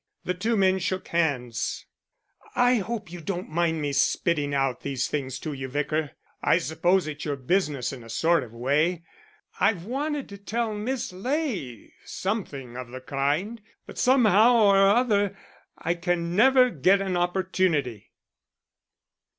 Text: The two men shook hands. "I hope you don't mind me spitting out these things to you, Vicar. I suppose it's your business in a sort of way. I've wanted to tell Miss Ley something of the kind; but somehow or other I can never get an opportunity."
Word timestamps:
The 0.23 0.33
two 0.33 0.57
men 0.57 0.79
shook 0.79 1.09
hands. 1.09 1.85
"I 2.55 2.77
hope 2.77 3.11
you 3.11 3.21
don't 3.21 3.51
mind 3.51 3.83
me 3.83 3.93
spitting 3.93 4.51
out 4.51 4.81
these 4.81 5.07
things 5.07 5.37
to 5.41 5.53
you, 5.53 5.67
Vicar. 5.67 6.13
I 6.41 6.57
suppose 6.57 7.05
it's 7.07 7.23
your 7.23 7.35
business 7.35 7.93
in 7.93 8.03
a 8.03 8.09
sort 8.09 8.41
of 8.41 8.51
way. 8.51 9.03
I've 9.59 9.85
wanted 9.85 10.27
to 10.29 10.39
tell 10.39 10.73
Miss 10.73 11.13
Ley 11.13 11.93
something 12.03 12.77
of 12.77 12.87
the 12.89 13.01
kind; 13.01 13.61
but 13.85 13.99
somehow 13.99 14.55
or 14.55 14.87
other 14.89 15.37
I 15.77 15.93
can 15.93 16.35
never 16.35 16.71
get 16.71 16.99
an 16.99 17.15
opportunity." 17.15 18.09